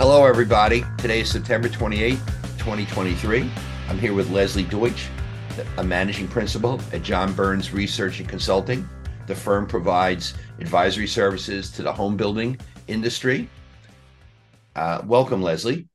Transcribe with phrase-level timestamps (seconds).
[0.00, 0.82] Hello, everybody.
[0.96, 2.12] Today is September 28,
[2.56, 3.50] 2023.
[3.86, 5.08] I'm here with Lesley Deutch,
[5.76, 8.88] a managing principal at John Burns Research and Consulting.
[9.26, 13.50] The firm provides advisory services to the home building industry.
[14.74, 15.86] Uh, welcome, Leslie.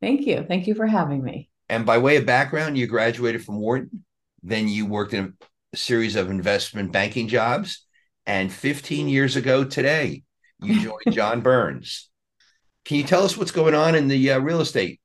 [0.00, 0.44] Thank you.
[0.48, 1.48] Thank you for having me.
[1.68, 4.04] And by way of background, you graduated from Wharton,
[4.42, 5.34] then you worked in
[5.72, 7.86] a series of investment banking jobs.
[8.26, 10.24] And 15 years ago today,
[10.60, 12.10] you joined John Burns.
[12.86, 15.00] Can you tell us what's going on in the uh, real estate?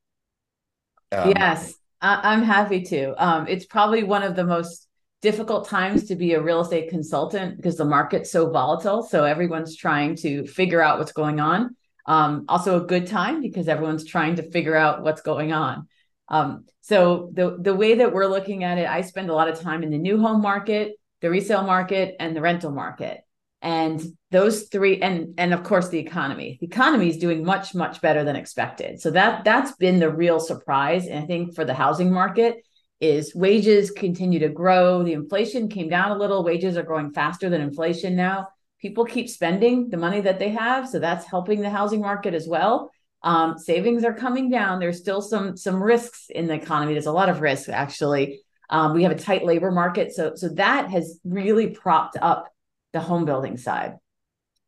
[1.11, 3.13] Um, yes, I- am happy to.
[3.17, 4.87] Um, it's probably one of the most
[5.23, 9.01] difficult times to be a real estate consultant because the market's so volatile.
[9.01, 11.75] So everyone's trying to figure out what's going on.
[12.05, 15.87] Um, also, a good time because everyone's trying to figure out what's going on.
[16.27, 19.59] Um, so the the way that we're looking at it, I spend a lot of
[19.59, 23.21] time in the new home market, the resale market, and the rental market
[23.61, 24.01] and
[24.31, 26.57] those three and and of course the economy.
[26.59, 28.99] The economy is doing much much better than expected.
[28.99, 31.07] So that that's been the real surprise.
[31.07, 32.63] And i think for the housing market
[32.99, 35.03] is wages continue to grow.
[35.03, 36.43] The inflation came down a little.
[36.43, 38.47] Wages are growing faster than inflation now.
[38.79, 40.89] People keep spending the money that they have.
[40.89, 42.89] So that's helping the housing market as well.
[43.23, 44.79] Um, savings are coming down.
[44.79, 46.93] There's still some some risks in the economy.
[46.93, 48.41] There's a lot of risk actually.
[48.71, 50.13] Um, we have a tight labor market.
[50.13, 52.47] So so that has really propped up
[52.93, 53.97] the home building side.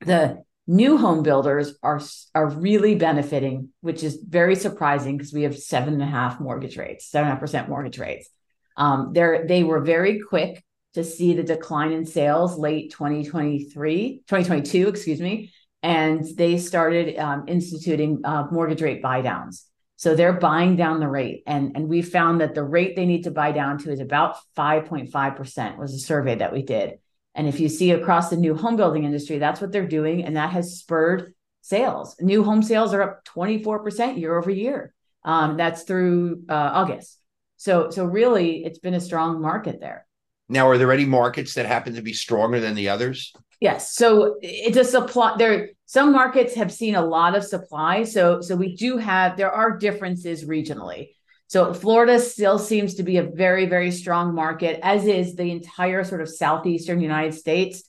[0.02, 2.02] The new home builders are
[2.34, 6.78] are really benefiting, which is very surprising because we have seven and a half mortgage
[6.78, 8.30] rates, seven and a half percent mortgage rates.
[8.78, 10.64] Um, they were very quick
[10.94, 15.52] to see the decline in sales late 2023, 2022, excuse me,
[15.82, 19.66] and they started um, instituting uh, mortgage rate buy downs.
[19.96, 23.24] So they're buying down the rate, and and we found that the rate they need
[23.24, 25.78] to buy down to is about 5.5 percent.
[25.78, 26.98] Was a survey that we did.
[27.36, 30.24] And if you see across the new home building industry, that's what they're doing.
[30.24, 32.16] And that has spurred sales.
[32.20, 34.94] New home sales are up 24% year over year.
[35.26, 37.18] Um, that's through uh, August.
[37.58, 40.06] So, so really, it's been a strong market there.
[40.50, 43.34] Now, are there any markets that happen to be stronger than the others?
[43.62, 43.96] Yes.
[43.96, 45.36] So it's a supply.
[45.38, 48.04] There, some markets have seen a lot of supply.
[48.04, 49.38] So, so we do have.
[49.38, 51.12] There are differences regionally.
[51.54, 56.04] So Florida still seems to be a very, very strong market, as is the entire
[56.04, 57.84] sort of southeastern United States.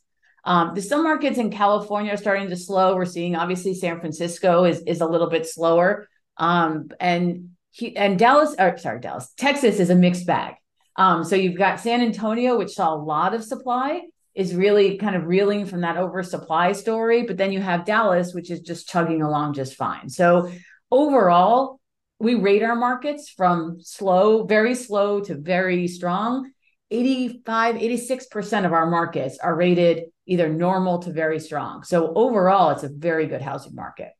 [0.44, 2.94] Um, the some markets in California are starting to slow.
[2.94, 8.18] We're seeing obviously San Francisco is is a little bit slower, um, and he, and
[8.18, 10.56] Dallas, or sorry, Dallas, Texas is a mixed bag.
[10.96, 14.02] Um, so you've got San Antonio, which saw a lot of supply,
[14.34, 18.50] is really kind of reeling from that oversupply story, but then you have Dallas, which
[18.50, 20.10] is just chugging along just fine.
[20.10, 20.52] So
[20.90, 21.80] overall,
[22.18, 26.50] we rate our markets from slow, very slow to very strong.
[26.90, 31.82] 85, 86% of our markets are rated either normal to very strong.
[31.82, 34.10] So overall, it's a very good housing market.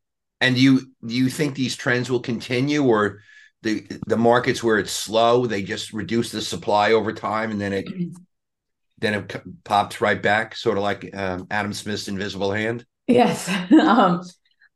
[0.41, 3.21] And you do you think these trends will continue or
[3.63, 7.73] the the markets where it's slow, they just reduce the supply over time and then
[7.73, 7.87] it
[8.99, 12.85] then it pops right back, sort of like um, Adam Smith's invisible hand?
[13.07, 13.49] Yes.
[13.73, 14.23] um,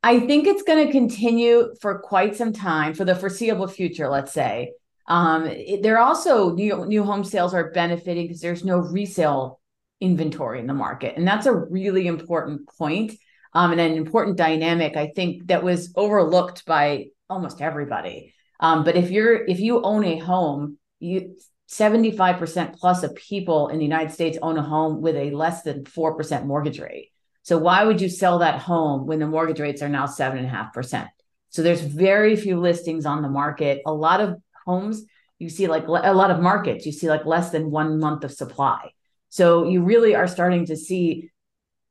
[0.03, 4.33] I think it's going to continue for quite some time, for the foreseeable future, let's
[4.33, 4.73] say.
[5.09, 9.61] Um, it, they're also new, new home sales are benefiting because there's no resale
[10.01, 11.17] inventory in the market.
[11.17, 13.13] And that's a really important point,
[13.55, 18.35] um, and an important dynamic, I think, that was overlooked by almost everybody.
[18.61, 21.37] Um, but if you're if you own a home, you
[21.69, 25.85] 75% plus of people in the United States own a home with a less than
[25.85, 27.11] 4% mortgage rate.
[27.49, 30.47] So why would you sell that home when the mortgage rates are now seven and
[30.47, 31.09] a half percent?
[31.49, 33.81] So there's very few listings on the market.
[33.87, 34.37] A lot of
[34.67, 35.07] homes
[35.39, 38.33] you see like a lot of markets you see like less than one month of
[38.33, 38.91] supply.
[39.31, 41.31] So you really are starting to see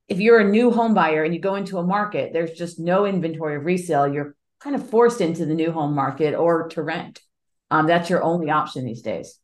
[0.07, 3.07] if you're a new home buyer and you go into a market, there's just no
[3.07, 4.07] inventory of resale.
[4.07, 7.19] You're kind of forced into the new home market or to rent.
[7.72, 9.39] Um, that's your only option these days.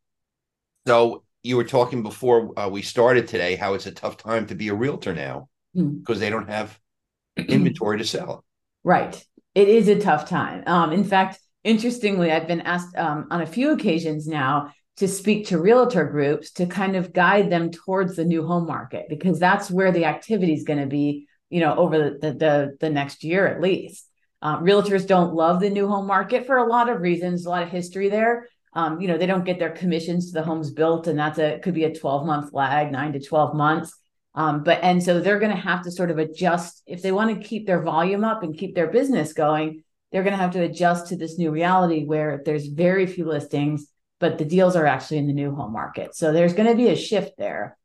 [0.86, 4.54] So you were talking before uh, we started today how it's a tough time to
[4.54, 5.50] be a realtor now.
[5.74, 6.00] Hmm.
[6.00, 6.78] because they don't have
[7.38, 8.44] inventory to sell.
[8.84, 9.24] Right.
[9.56, 10.64] It is a tough time.
[10.68, 15.48] Um, in fact, interestingly, I've been asked um, on a few occasions now to speak
[15.48, 19.72] to realtor groups to kind of guide them towards the new home market because that's
[19.72, 23.24] where the activity is going to be, you know, over the, the, the, the next
[23.24, 24.08] year at least.
[24.42, 27.64] Uh, realtors don't love the new home market for a lot of reasons, a lot
[27.64, 28.48] of history there.
[28.74, 31.60] Um, you know, they don't get their commissions to the homes built, and that's a
[31.60, 33.96] could be a 12 month lag, nine to 12 months.
[34.36, 37.36] Um, but and so they're going to have to sort of adjust if they want
[37.36, 39.84] to keep their volume up and keep their business going.
[40.12, 43.88] They're going to have to adjust to this new reality where there's very few listings,
[44.20, 46.16] but the deals are actually in the new home market.
[46.16, 47.78] So there's going to be a shift there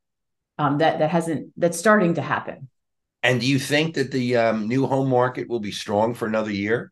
[0.57, 2.69] um, that that hasn't that's starting to happen.
[3.21, 6.51] And do you think that the um, new home market will be strong for another
[6.51, 6.91] year?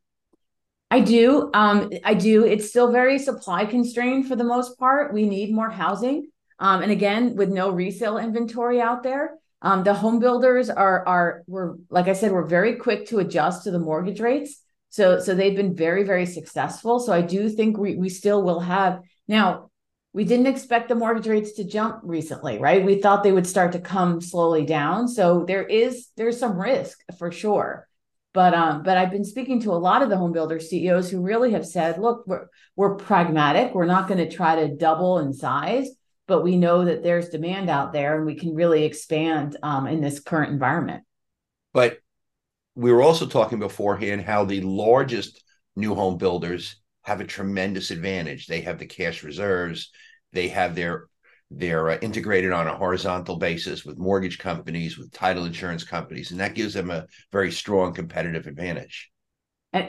[0.90, 1.50] I do.
[1.54, 2.46] Um, I do.
[2.46, 5.14] It's still very supply constrained for the most part.
[5.14, 6.30] We need more housing.
[6.60, 11.44] Um, and again, with no resale inventory out there, um, the home builders are are
[11.48, 14.62] we're like I said, we're very quick to adjust to the mortgage rates.
[14.90, 17.00] So so they've been very very successful.
[17.00, 19.72] So I do think we we still will have now.
[20.14, 22.84] We didn't expect the mortgage rates to jump recently, right?
[22.84, 25.08] We thought they would start to come slowly down.
[25.08, 27.88] So there is there's some risk for sure.
[28.34, 31.22] But um, but I've been speaking to a lot of the home builder CEOs who
[31.22, 33.74] really have said, look, we're we're pragmatic.
[33.74, 35.90] We're not going to try to double in size,
[36.28, 40.02] but we know that there's demand out there, and we can really expand um, in
[40.02, 41.04] this current environment.
[41.74, 42.00] But
[42.76, 45.44] we were also talking beforehand how the largest
[45.76, 48.48] new home builders have a tremendous advantage.
[48.48, 49.90] They have the cash reserves.
[50.34, 51.08] They have their
[51.50, 56.40] they're uh, integrated on a horizontal basis with mortgage companies, with title insurance companies, and
[56.42, 59.10] that gives them a very strong competitive advantage.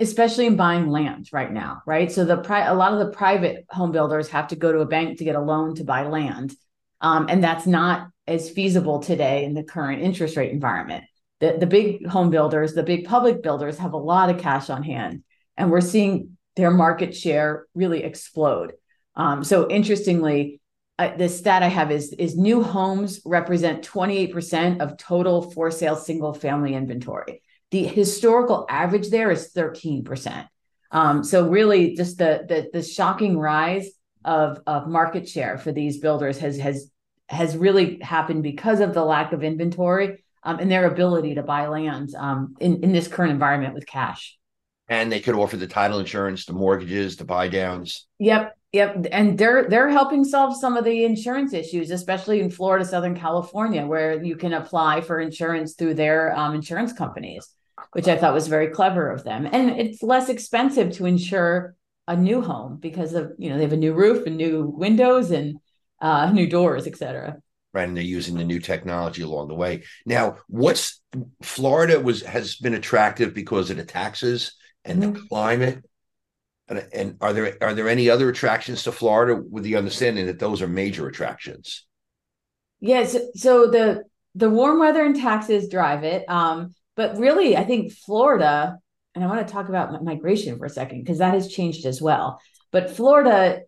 [0.01, 2.11] Especially in buying land right now, right?
[2.11, 4.87] So the pri- a lot of the private home builders have to go to a
[4.87, 6.55] bank to get a loan to buy land,
[7.01, 11.05] um, and that's not as feasible today in the current interest rate environment.
[11.41, 14.83] The the big home builders, the big public builders, have a lot of cash on
[14.83, 15.23] hand,
[15.57, 18.73] and we're seeing their market share really explode.
[19.15, 20.61] Um, so interestingly,
[20.99, 25.97] uh, the stat I have is is new homes represent 28% of total for sale
[25.97, 27.43] single family inventory.
[27.71, 30.49] The historical average there is 13%.
[30.91, 33.91] Um, so really just the, the the shocking rise
[34.25, 36.91] of of market share for these builders has has
[37.29, 41.67] has really happened because of the lack of inventory um, and their ability to buy
[41.67, 44.39] land um, in, in this current environment with cash.
[44.89, 48.07] And they could offer the title insurance, the mortgages, the buy downs.
[48.19, 48.55] Yep.
[48.73, 53.19] Yep, and they're they're helping solve some of the insurance issues, especially in Florida, Southern
[53.19, 57.49] California, where you can apply for insurance through their um, insurance companies,
[57.93, 59.49] which I thought was very clever of them.
[59.51, 61.75] And it's less expensive to insure
[62.07, 65.31] a new home because of you know they have a new roof and new windows
[65.31, 65.57] and
[66.01, 67.39] uh, new doors, etc.
[67.75, 69.85] Right, and they're using the new technology along the way.
[70.07, 71.03] Now, what's
[71.43, 74.55] Florida was has been attractive because of the taxes
[74.85, 75.13] and mm-hmm.
[75.13, 75.85] the climate
[76.69, 80.39] and, and are there are there any other attractions to Florida with the understanding that
[80.39, 81.87] those are major attractions?
[82.81, 83.17] Yes.
[83.35, 84.05] So the
[84.35, 86.29] the warm weather and taxes drive it.
[86.29, 88.77] Um, but really, I think Florida,
[89.15, 92.03] and I want to talk about migration for a second because that has changed as
[92.03, 92.41] well.
[92.73, 93.61] But Florida,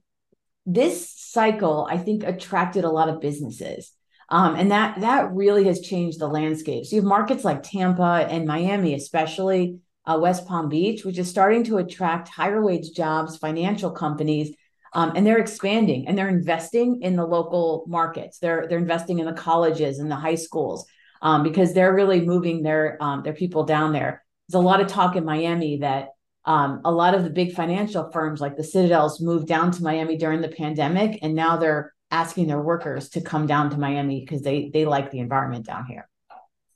[0.67, 3.93] this cycle, I think, attracted a lot of businesses.
[4.31, 6.87] Um, and that that really has changed the landscape.
[6.87, 11.31] So you have markets like Tampa and Miami, especially, uh, West Palm Beach, which is
[11.31, 14.57] starting to attract higher wage jobs, financial companies,
[14.93, 18.41] um, and they're expanding and they're investing in the local markets.
[18.41, 20.85] They're they're investing in the colleges and the high schools
[21.23, 24.25] um, because they're really moving their um, their people down there.
[24.49, 26.09] There's a lot of talk in Miami that
[26.45, 30.17] um, a lot of the big financial firms like the Citadels moved down to Miami
[30.17, 34.43] during the pandemic, and now they're asking their workers to come down to Miami because
[34.43, 36.09] they they like the environment down here.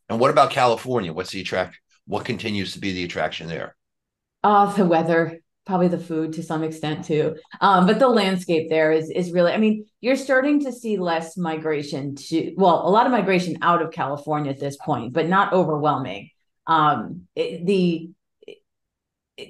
[0.09, 1.13] And what about California?
[1.13, 1.79] What's the attract?
[2.07, 3.77] what continues to be the attraction there?
[4.43, 7.37] Uh, the weather, probably the food to some extent too.
[7.61, 11.37] Um, but the landscape there is is really, I mean, you're starting to see less
[11.37, 15.53] migration to, well, a lot of migration out of California at this point, but not
[15.53, 16.31] overwhelming.
[16.67, 18.11] Um, it, the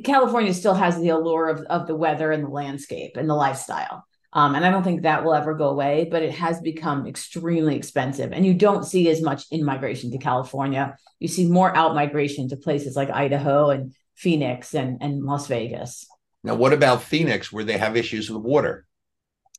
[0.03, 4.05] California still has the allure of, of the weather and the landscape and the lifestyle.
[4.33, 7.77] Um, and I don't think that will ever go away, but it has become extremely
[7.77, 8.33] expensive.
[8.33, 10.97] And you don't see as much in migration to California.
[11.21, 16.07] You see more out migration to places like Idaho and Phoenix and, and Las Vegas.
[16.43, 18.87] Now, what about Phoenix, where they have issues with water?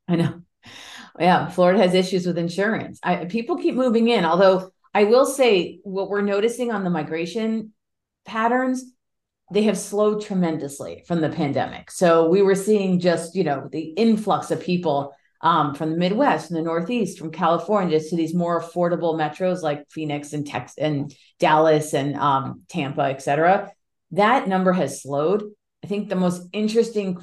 [0.08, 0.42] I know.
[1.20, 3.00] Yeah, Florida has issues with insurance.
[3.02, 7.74] I, people keep moving in, although I will say what we're noticing on the migration
[8.26, 8.84] patterns
[9.52, 11.92] they have slowed tremendously from the pandemic.
[11.92, 16.48] So we were seeing just, you know, the influx of people um, from the Midwest
[16.48, 21.16] from the Northeast, from California to these more affordable metros like Phoenix and Texas and
[21.38, 23.72] Dallas and um, Tampa, et cetera.
[24.12, 25.44] That number has slowed.
[25.84, 27.18] I think the most interesting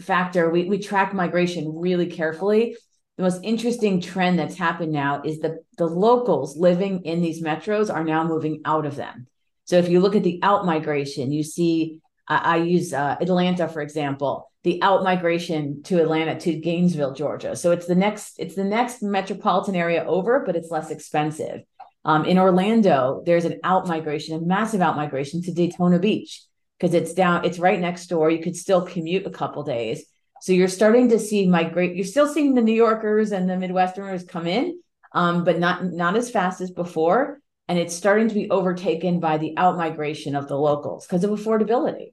[0.00, 2.76] factor, we, we track migration really carefully.
[3.16, 7.92] The most interesting trend that's happened now is that the locals living in these metros
[7.92, 9.26] are now moving out of them.
[9.64, 13.68] So if you look at the out migration, you see, I, I use uh, Atlanta,
[13.68, 17.56] for example, the out migration to Atlanta to Gainesville, Georgia.
[17.56, 21.62] So it's the next, it's the next metropolitan area over, but it's less expensive.
[22.04, 26.42] Um, in Orlando, there's an out migration, a massive out migration to Daytona Beach
[26.78, 28.30] because it's down, it's right next door.
[28.30, 30.04] You could still commute a couple days.
[30.40, 31.96] So you're starting to see migrate.
[31.96, 34.80] You're still seeing the New Yorkers and the Midwesterners come in,
[35.12, 39.36] um, but not not as fast as before and it's starting to be overtaken by
[39.36, 42.12] the out migration of the locals because of affordability.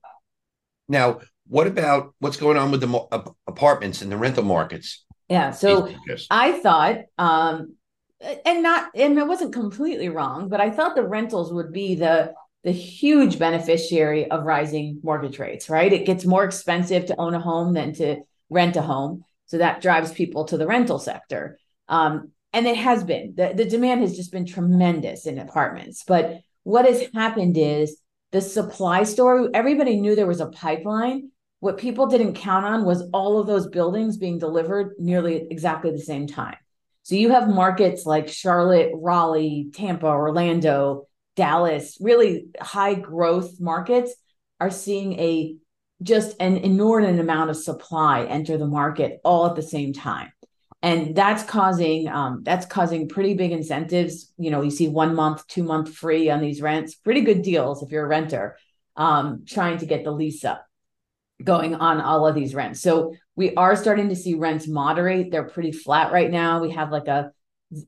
[0.87, 3.07] Now, What about what's going on with the mo-
[3.47, 5.05] apartments and the rental markets?
[5.29, 5.51] Yeah.
[5.51, 5.89] So
[6.31, 7.75] I thought, um,
[8.45, 12.33] and not, and it wasn't completely wrong, but I thought the rentals would be the
[12.63, 15.69] the huge beneficiary of rising mortgage rates.
[15.69, 15.91] Right?
[15.91, 19.81] It gets more expensive to own a home than to rent a home, so that
[19.81, 21.59] drives people to the rental sector.
[21.87, 26.03] Um, and it has been the, the demand has just been tremendous in apartments.
[26.07, 27.97] But what has happened is
[28.31, 29.49] the supply story.
[29.53, 31.31] Everybody knew there was a pipeline
[31.65, 35.97] what people didn't count on was all of those buildings being delivered nearly exactly the
[35.97, 36.57] same time.
[37.05, 44.15] So you have markets like Charlotte, Raleigh, Tampa, Orlando, Dallas, really high growth markets
[44.59, 45.55] are seeing a
[46.01, 50.31] just an inordinate amount of supply enter the market all at the same time.
[50.81, 54.33] And that's causing um, that's causing pretty big incentives.
[54.39, 57.83] You know you see one month two month free on these rents pretty good deals
[57.83, 58.57] if you're a renter
[58.95, 60.65] um, trying to get the lease up
[61.43, 62.81] going on all of these rents.
[62.81, 65.31] So we are starting to see rents moderate.
[65.31, 66.61] They're pretty flat right now.
[66.61, 67.31] We have like a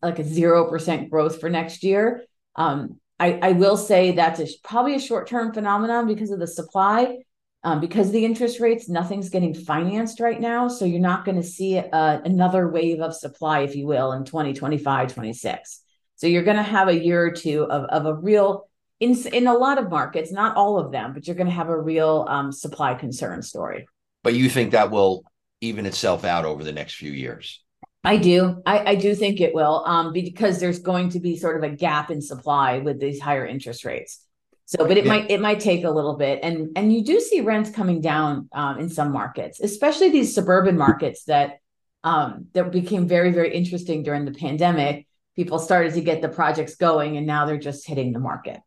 [0.02, 2.24] like a zero percent growth for next year.
[2.56, 6.48] Um, I, I will say that's a, probably a short term phenomenon because of the
[6.48, 7.20] supply.
[7.64, 10.68] Um, because of the interest rates, nothing's getting financed right now.
[10.68, 14.24] So you're not going to see uh, another wave of supply, if you will, in
[14.24, 15.82] 2025, 26.
[16.16, 19.48] So you're going to have a year or two of, of a real in in
[19.48, 22.26] a lot of markets, not all of them, but you're going to have a real
[22.28, 23.88] um, supply concern story.
[24.24, 25.24] But you think that will
[25.62, 27.64] even itself out over the next few years?
[28.04, 28.62] I do.
[28.66, 31.76] I, I do think it will, um, because there's going to be sort of a
[31.76, 34.24] gap in supply with these higher interest rates.
[34.66, 35.12] So, but it yeah.
[35.12, 38.50] might it might take a little bit, and and you do see rents coming down
[38.54, 41.60] um, in some markets, especially these suburban markets that
[42.04, 45.08] um, that became very very interesting during the pandemic.
[45.36, 48.60] People started to get the projects going, and now they're just hitting the market.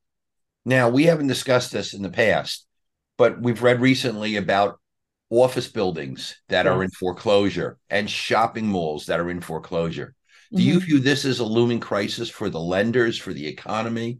[0.64, 2.66] Now, we haven't discussed this in the past,
[3.16, 4.78] but we've read recently about
[5.30, 6.72] office buildings that yes.
[6.72, 10.14] are in foreclosure and shopping malls that are in foreclosure.
[10.52, 10.68] Do mm-hmm.
[10.68, 14.18] you view this as a looming crisis for the lenders, for the economy?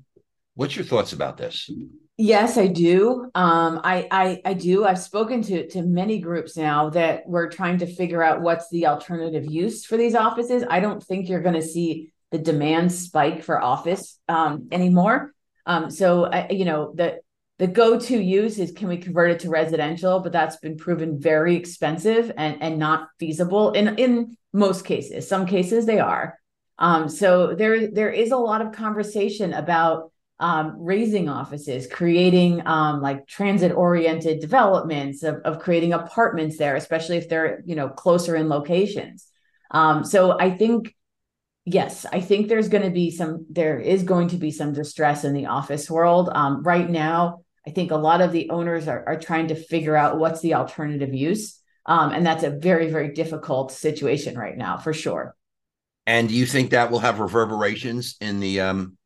[0.54, 1.68] What's your thoughts about this?
[2.16, 3.30] Yes, I do.
[3.34, 4.84] Um, I, I I do.
[4.84, 8.86] I've spoken to to many groups now that we're trying to figure out what's the
[8.88, 10.62] alternative use for these offices.
[10.68, 15.32] I don't think you're going to see the demand spike for office um, anymore.
[15.66, 17.20] Um, so I, you know, the
[17.58, 21.56] the go-to use is can we convert it to residential, but that's been proven very
[21.56, 25.28] expensive and and not feasible in in most cases.
[25.28, 26.38] Some cases they are.
[26.78, 33.02] Um, so there there is a lot of conversation about um, razing offices, creating um,
[33.02, 38.48] like transit-oriented developments of, of creating apartments there, especially if they're you know closer in
[38.48, 39.26] locations.
[39.70, 40.94] Um, so I think
[41.72, 45.24] yes, I think there's going to be some, there is going to be some distress
[45.24, 46.30] in the office world.
[46.32, 49.96] Um, right now, I think a lot of the owners are, are trying to figure
[49.96, 51.58] out what's the alternative use.
[51.86, 55.34] Um, and that's a very, very difficult situation right now, for sure.
[56.06, 58.96] And do you think that will have reverberations in the um,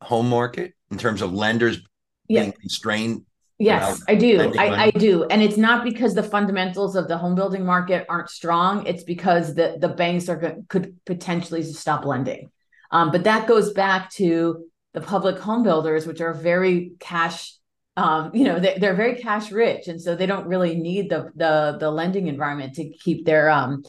[0.00, 1.80] home market in terms of lenders
[2.28, 2.42] yeah.
[2.42, 3.26] being constrained
[3.58, 4.52] Yes, I do.
[4.58, 5.24] I, I, do.
[5.24, 8.86] And it's not because the fundamentals of the home building market aren't strong.
[8.86, 12.50] It's because the, the banks are could potentially stop lending.
[12.90, 17.54] Um, but that goes back to the public home builders, which are very cash,
[17.96, 19.88] um, you know, they, they're very cash rich.
[19.88, 23.84] And so they don't really need the the the lending environment to keep their um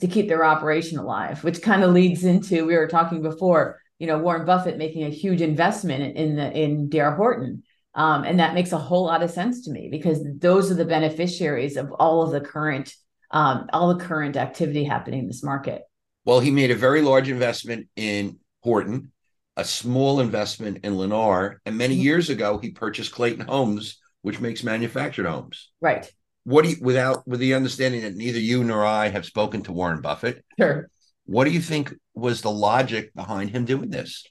[0.00, 4.08] to keep their operation alive, which kind of leads into we were talking before, you
[4.08, 7.14] know, Warren Buffett making a huge investment in the in D.R.
[7.14, 7.62] Horton
[7.94, 10.84] um, and that makes a whole lot of sense to me because those are the
[10.84, 12.94] beneficiaries of all of the current
[13.32, 15.82] um, all the current activity happening in this market.
[16.24, 19.10] Well, he made a very large investment in Horton,
[19.56, 22.04] a small investment in Lennar, and many mm-hmm.
[22.04, 25.70] years ago he purchased Clayton Homes, which makes manufactured homes.
[25.80, 26.10] Right.
[26.44, 29.72] What do you, without with the understanding that neither you nor I have spoken to
[29.72, 30.44] Warren Buffett?
[30.58, 30.90] Sure.
[31.24, 34.26] What do you think was the logic behind him doing this?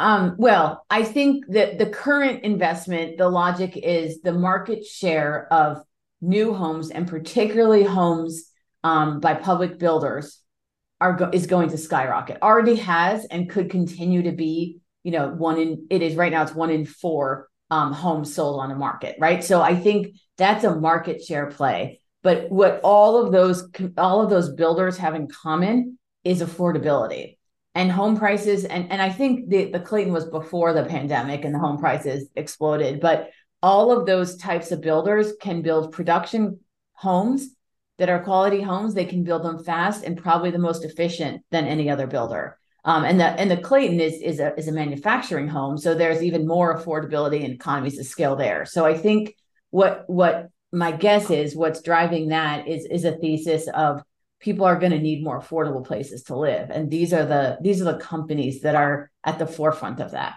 [0.00, 5.82] Um, well, I think that the current investment, the logic is the market share of
[6.20, 8.50] new homes and particularly homes
[8.84, 10.40] um, by public builders
[11.00, 12.38] are go- is going to skyrocket.
[12.42, 14.80] Already has and could continue to be.
[15.04, 16.42] You know, one in it is right now.
[16.42, 19.42] It's one in four um, homes sold on the market, right?
[19.42, 22.00] So I think that's a market share play.
[22.22, 27.37] But what all of those all of those builders have in common is affordability
[27.78, 31.54] and home prices and and I think the the Clayton was before the pandemic and
[31.54, 33.30] the home prices exploded but
[33.62, 36.60] all of those types of builders can build production
[36.92, 37.48] homes
[37.98, 38.94] that are quality homes.
[38.94, 42.58] They can build them fast and probably the most efficient than any other builder.
[42.84, 46.22] Um, and the and the Clayton is is a is a manufacturing home so there's
[46.22, 48.64] even more affordability and economies of scale there.
[48.64, 49.34] So I think
[49.70, 54.02] what what my guess is what's driving that is is a thesis of
[54.40, 57.80] people are going to need more affordable places to live and these are the these
[57.80, 60.34] are the companies that are at the forefront of that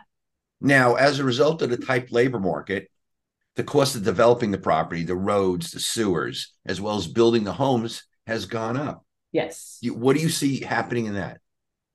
[0.59, 2.89] now as a result of the tight labor market
[3.55, 7.53] the cost of developing the property the roads the sewers as well as building the
[7.53, 11.39] homes has gone up yes what do you see happening in that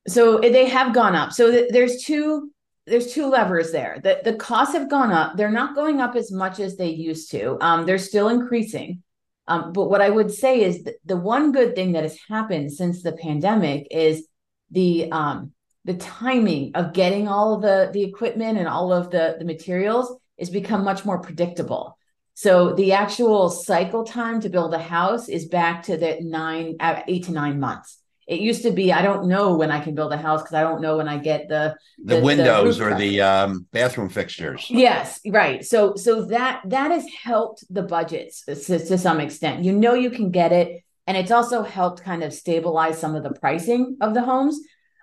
[0.08, 2.50] so they have gone up so th- there's two
[2.86, 3.98] there's two levers there.
[4.02, 5.36] The the costs have gone up.
[5.36, 7.58] They're not going up as much as they used to.
[7.60, 9.02] Um, they're still increasing.
[9.48, 13.02] Um, but what I would say is the one good thing that has happened since
[13.02, 14.26] the pandemic is
[14.70, 15.52] the um,
[15.84, 20.14] the timing of getting all of the the equipment and all of the the materials
[20.36, 21.96] is become much more predictable.
[22.34, 26.76] So the actual cycle time to build a house is back to the nine
[27.06, 27.98] eight to nine months.
[28.26, 30.62] It used to be I don't know when I can build a house because I
[30.62, 34.66] don't know when I get the the, the windows the or the um, bathroom fixtures.
[34.68, 35.64] Yes, right.
[35.64, 39.64] So so that that has helped the budgets to, to some extent.
[39.64, 43.22] You know you can get it, and it's also helped kind of stabilize some of
[43.22, 44.58] the pricing of the homes.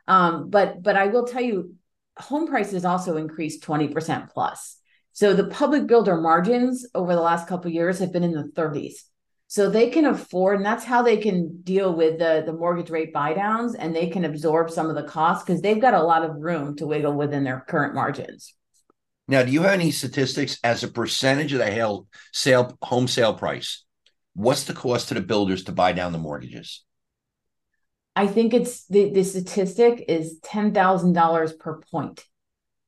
[0.08, 1.76] Um, but but I will tell you,
[2.18, 4.78] home prices also increased twenty percent plus.
[5.14, 8.94] So the public builder margins over the last couple years have been in the 30s
[9.54, 13.14] so they can afford and that's how they can deal with the the mortgage rate
[13.14, 16.26] buy downs and they can absorb some of the costs because they've got a lot
[16.26, 18.56] of room to wiggle within their current margins.
[19.28, 23.84] Now do you have any statistics as a percentage of the sale home sale price?
[24.34, 26.84] What's the cost to the builders to buy down the mortgages?
[28.16, 32.26] I think it's the, the statistic is $10000 per point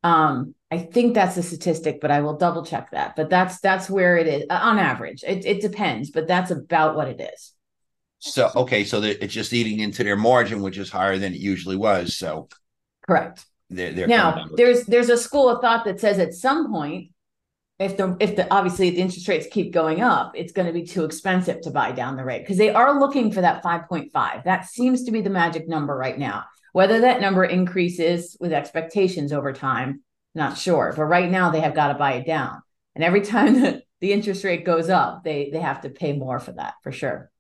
[0.05, 3.15] um, I think that's a statistic, but I will double check that.
[3.15, 5.24] But that's that's where it is uh, on average.
[5.24, 7.53] It, it depends, but that's about what it is.
[8.19, 11.75] So okay, so it's just eating into their margin, which is higher than it usually
[11.75, 12.15] was.
[12.15, 12.50] So
[13.07, 13.45] correct.
[13.71, 17.09] They're, they're now there's there's a school of thought that says at some point,
[17.79, 20.85] if the if the obviously the interest rates keep going up, it's going to be
[20.85, 24.44] too expensive to buy down the rate because they are looking for that 5.5.
[24.44, 26.44] That seems to be the magic number right now.
[26.75, 30.94] Whether that number increases with expectations over time, not sure.
[30.94, 32.64] But right now they have got to buy it down.
[32.96, 36.38] And every time the, the interest rate goes up, they they have to pay more
[36.38, 37.31] for that for sure.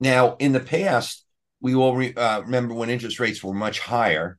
[0.00, 1.24] Now, in the past,
[1.62, 4.38] we all re, uh, remember when interest rates were much higher,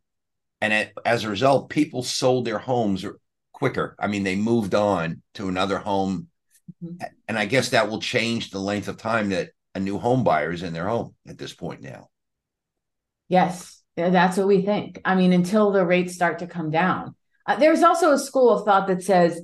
[0.62, 3.04] and at, as a result, people sold their homes
[3.52, 3.96] quicker.
[3.98, 6.28] I mean, they moved on to another home,
[6.84, 7.04] mm-hmm.
[7.28, 10.52] and I guess that will change the length of time that a new home buyer
[10.52, 12.11] is in their home at this point now.
[13.32, 15.00] Yes, that's what we think.
[15.06, 17.16] I mean, until the rates start to come down.
[17.48, 19.42] Uh, there's also a school of thought that says,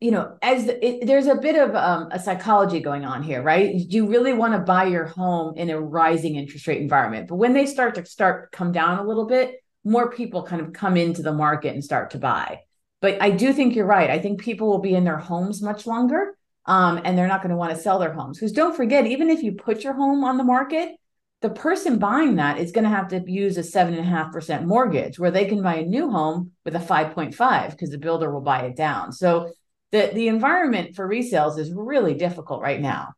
[0.00, 3.42] you know, as the, it, there's a bit of um, a psychology going on here,
[3.42, 3.74] right?
[3.74, 7.54] You really want to buy your home in a rising interest rate environment, but when
[7.54, 11.22] they start to start come down a little bit, more people kind of come into
[11.22, 12.60] the market and start to buy.
[13.00, 14.10] But I do think you're right.
[14.10, 16.36] I think people will be in their homes much longer.
[16.66, 18.36] Um, and they're not going to want to sell their homes.
[18.36, 20.97] Because don't forget, even if you put your home on the market,
[21.40, 24.32] the person buying that is going to have to use a seven and a half
[24.32, 28.32] percent mortgage where they can buy a new home with a 5.5 because the builder
[28.32, 29.12] will buy it down.
[29.12, 29.52] So
[29.92, 33.14] the, the environment for resales is really difficult right now.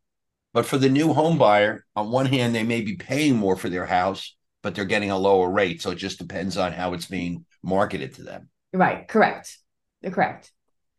[0.53, 3.69] But for the new home buyer, on one hand, they may be paying more for
[3.69, 5.81] their house, but they're getting a lower rate.
[5.81, 8.49] So it just depends on how it's being marketed to them.
[8.73, 9.07] Right.
[9.07, 9.57] Correct.
[10.05, 10.51] Correct.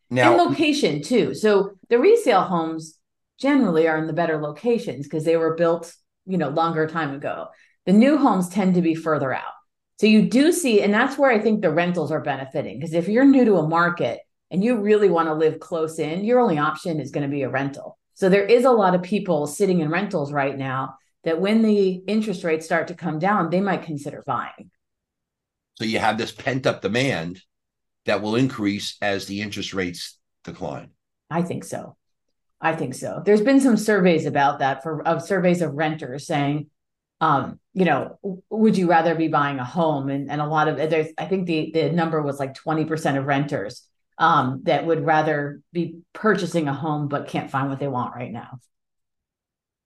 [0.09, 1.33] Now, and location too.
[1.33, 2.97] So the resale homes
[3.39, 5.93] generally are in the better locations because they were built,
[6.31, 7.47] you know, longer time ago.
[7.85, 9.53] The new homes tend to be further out.
[9.99, 12.79] So you do see, and that's where I think the rentals are benefiting.
[12.79, 16.23] Because if you're new to a market and you really want to live close in,
[16.23, 17.97] your only option is going to be a rental.
[18.15, 22.03] So there is a lot of people sitting in rentals right now that when the
[22.07, 24.71] interest rates start to come down, they might consider buying.
[25.75, 27.41] So you have this pent up demand
[28.05, 30.89] that will increase as the interest rates decline.
[31.29, 31.95] I think so.
[32.61, 33.21] I think so.
[33.25, 36.67] There's been some surveys about that for of surveys of renters saying,
[37.19, 38.19] um, you know,
[38.49, 40.09] would you rather be buying a home?
[40.09, 43.25] And and a lot of there's I think the the number was like 20% of
[43.25, 43.87] renters
[44.19, 48.31] um, that would rather be purchasing a home but can't find what they want right
[48.31, 48.59] now.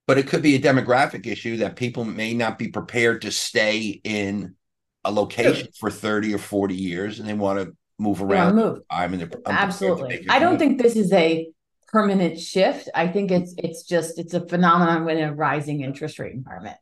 [0.08, 4.02] But it could be a demographic issue that people may not be prepared to stay
[4.04, 4.56] in
[5.04, 8.56] a location for 30 or 40 years and they want to move around.
[8.56, 8.82] Move.
[8.90, 10.26] I'm in the absolutely.
[10.30, 11.48] I don't think this is a
[11.96, 12.90] permanent shift.
[12.94, 16.76] I think it's it's just it's a phenomenon in a rising interest rate environment.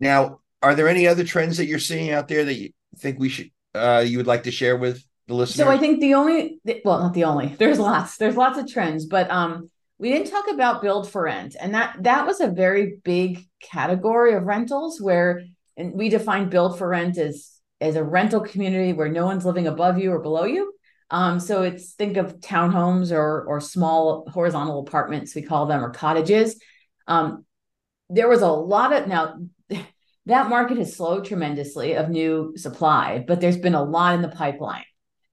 [0.00, 3.28] Now, are there any other trends that you're seeing out there that you think we
[3.28, 5.64] should uh, you would like to share with the listeners?
[5.64, 7.46] So I think the only well, not the only.
[7.58, 8.16] There's lots.
[8.16, 11.96] There's lots of trends, but um we didn't talk about build for rent and that
[12.00, 15.42] that was a very big category of rentals where
[15.76, 19.66] and we define build for rent as as a rental community where no one's living
[19.66, 20.74] above you or below you
[21.10, 25.90] Um, so it's think of townhomes or or small horizontal apartments, we call them, or
[25.90, 26.60] cottages.
[27.06, 27.44] Um,
[28.08, 29.38] there was a lot of now
[30.26, 34.28] that market has slowed tremendously of new supply, but there's been a lot in the
[34.28, 34.84] pipeline.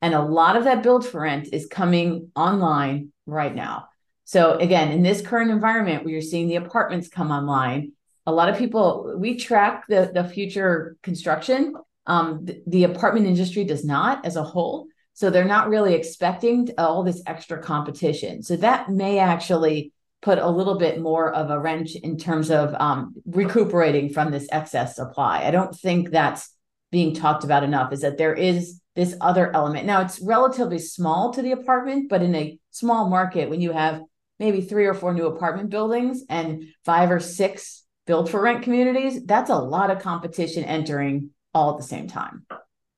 [0.02, 3.88] And a lot of that build for rent is coming online right now.
[4.26, 7.94] So again, in this current environment where you're seeing the apartments come online,
[8.26, 11.76] a lot of people we track the the future construction.
[12.06, 14.88] Um, the apartment industry does not as a whole.
[15.14, 18.44] So they're not really expecting all this extra competition.
[18.44, 22.74] So that may actually put a little bit more of a wrench in terms of
[22.80, 25.44] um, recuperating from this excess supply.
[25.46, 26.50] I don't think that's
[26.92, 29.86] being talked about enough is that there is this other element.
[29.86, 34.02] Now it's relatively small to the apartment, but in a small market, when you have
[34.40, 39.26] maybe three or four new apartment buildings and five or six build for rent communities,
[39.26, 42.46] that's a lot of competition entering all at the same time.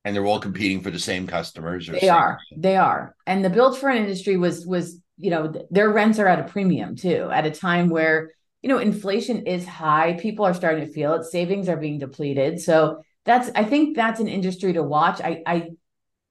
[0.05, 1.87] And they're all competing for the same customers.
[1.87, 2.39] they are.
[2.55, 3.15] They are.
[3.27, 6.43] And the build for an industry was was you know their rents are at a
[6.43, 10.91] premium too at a time where you know inflation is high people are starting to
[10.91, 15.21] feel it savings are being depleted so that's i think that's an industry to watch
[15.21, 15.69] i i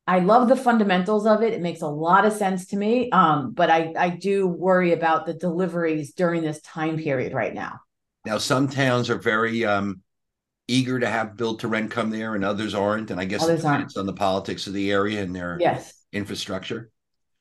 [0.07, 3.53] i love the fundamentals of it it makes a lot of sense to me um
[3.53, 7.81] but i i do worry about the deliveries during this time period right now
[8.27, 10.03] now some towns are very um
[10.67, 13.65] eager to have build to rent come there and others aren't and i guess others
[13.65, 16.91] it's on the politics of the area and their yes infrastructure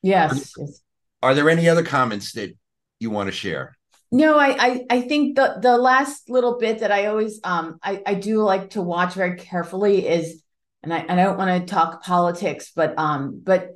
[0.02, 0.82] yes, yes
[1.24, 2.54] are there any other comments that
[3.00, 3.78] you want to share?
[4.12, 8.04] No, I, I, I think the the last little bit that I always um I,
[8.06, 10.44] I do like to watch very carefully is,
[10.84, 13.72] and I and I don't want to talk politics, but um but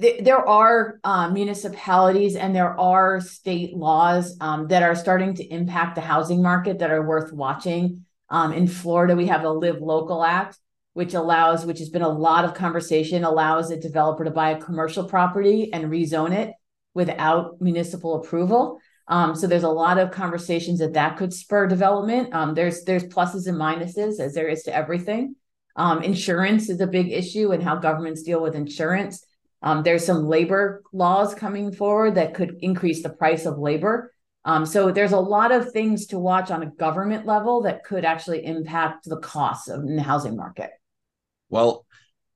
[0.00, 5.44] th- there are uh, municipalities and there are state laws um, that are starting to
[5.44, 8.06] impact the housing market that are worth watching.
[8.32, 10.58] Um, in Florida, we have the Live Local Act,
[10.94, 14.60] which allows, which has been a lot of conversation, allows a developer to buy a
[14.60, 16.52] commercial property and rezone it
[16.94, 18.80] without municipal approval.
[19.06, 22.34] Um, so there's a lot of conversations that that could spur development.
[22.34, 25.36] Um, there's there's pluses and minuses as there is to everything.
[25.76, 29.24] Um, insurance is a big issue and how governments deal with insurance.
[29.62, 34.11] Um, there's some labor laws coming forward that could increase the price of labor.
[34.44, 38.04] Um, so there's a lot of things to watch on a government level that could
[38.04, 40.70] actually impact the costs of in the housing market.
[41.48, 41.86] Well,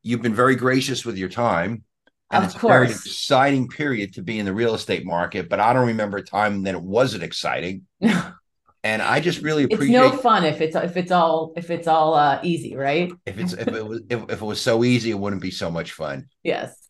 [0.03, 1.85] you've been very gracious with your time.
[2.31, 2.73] And of it's course.
[2.73, 6.17] a very exciting period to be in the real estate market, but I don't remember
[6.19, 7.87] a time that it wasn't exciting.
[8.01, 9.97] and I just really appreciate.
[9.97, 13.13] It's no fun if it's if it's all if it's all uh, easy, right?
[13.27, 15.71] If it's if it was if, if it was so easy, it wouldn't be so
[15.71, 16.27] much fun.
[16.43, 16.89] Yes.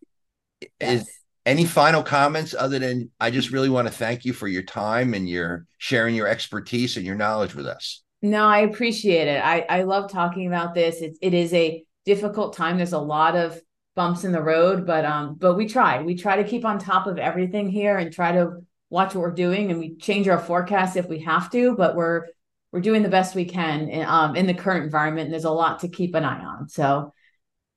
[0.61, 1.07] Is yes.
[1.47, 5.15] Any final comments other than I just really want to thank you for your time
[5.15, 8.03] and your sharing your expertise and your knowledge with us.
[8.21, 9.43] No, I appreciate it.
[9.43, 11.01] I I love talking about this.
[11.01, 12.77] It it is a difficult time.
[12.77, 13.59] There's a lot of
[13.95, 16.03] bumps in the road, but um, but we try.
[16.03, 19.31] We try to keep on top of everything here and try to watch what we're
[19.31, 21.77] doing, and we change our forecast if we have to.
[21.77, 22.27] But we're
[22.73, 25.51] we're doing the best we can in, um, in the current environment, and there's a
[25.51, 26.69] lot to keep an eye on.
[26.69, 27.13] So.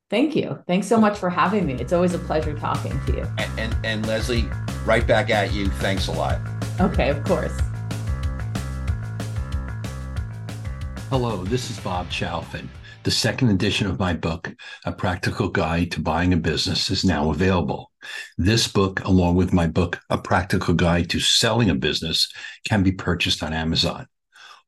[0.09, 0.57] Thank you.
[0.65, 1.73] Thanks so much for having me.
[1.73, 3.27] It's always a pleasure talking to you.
[3.37, 4.49] And, and, and Lesley,
[4.83, 5.67] right back at you.
[5.67, 6.39] Thanks a lot.
[6.81, 7.55] Okay, of course.
[11.11, 12.67] Hello, this is Bob Chalfin.
[13.03, 14.51] The second edition of my book,
[14.85, 17.91] A Practical Guide to Buying a Business, is now available.
[18.35, 22.27] This book, along with my book, A Practical Guide to Selling a Business,
[22.67, 24.07] can be purchased on Amazon.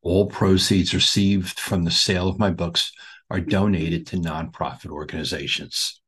[0.03, 2.91] All proceeds received from the sale of my books
[3.31, 6.00] are donated to nonprofit organizations.